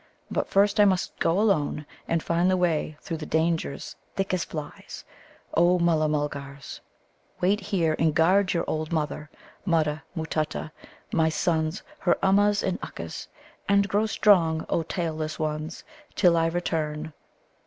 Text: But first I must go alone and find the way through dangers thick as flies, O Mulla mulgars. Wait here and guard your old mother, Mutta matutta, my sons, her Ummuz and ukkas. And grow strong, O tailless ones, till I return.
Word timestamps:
But 0.31 0.47
first 0.49 0.79
I 0.79 0.85
must 0.85 1.15
go 1.19 1.39
alone 1.39 1.85
and 2.07 2.23
find 2.23 2.49
the 2.49 2.57
way 2.57 2.97
through 3.01 3.17
dangers 3.17 3.95
thick 4.15 4.33
as 4.33 4.43
flies, 4.43 5.05
O 5.53 5.77
Mulla 5.77 6.09
mulgars. 6.09 6.81
Wait 7.39 7.59
here 7.59 7.95
and 7.99 8.15
guard 8.15 8.51
your 8.51 8.67
old 8.67 8.91
mother, 8.91 9.29
Mutta 9.63 10.01
matutta, 10.17 10.71
my 11.13 11.29
sons, 11.29 11.83
her 11.99 12.17
Ummuz 12.23 12.63
and 12.63 12.81
ukkas. 12.81 13.27
And 13.69 13.87
grow 13.87 14.07
strong, 14.07 14.65
O 14.69 14.81
tailless 14.81 15.37
ones, 15.37 15.83
till 16.15 16.35
I 16.35 16.47
return. 16.47 17.13